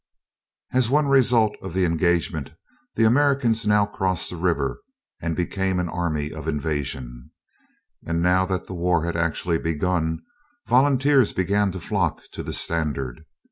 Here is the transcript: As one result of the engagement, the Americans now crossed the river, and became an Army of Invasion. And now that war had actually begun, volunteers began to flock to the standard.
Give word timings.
As 0.73 0.89
one 0.89 1.09
result 1.09 1.55
of 1.61 1.75
the 1.75 1.85
engagement, 1.85 2.53
the 2.95 3.03
Americans 3.05 3.67
now 3.67 3.85
crossed 3.85 4.31
the 4.31 4.35
river, 4.35 4.81
and 5.21 5.35
became 5.35 5.79
an 5.79 5.89
Army 5.89 6.33
of 6.33 6.47
Invasion. 6.47 7.29
And 8.03 8.19
now 8.19 8.47
that 8.47 8.67
war 8.67 9.05
had 9.05 9.15
actually 9.15 9.59
begun, 9.59 10.23
volunteers 10.65 11.33
began 11.33 11.71
to 11.73 11.79
flock 11.79 12.23
to 12.31 12.41
the 12.41 12.51
standard. 12.51 13.25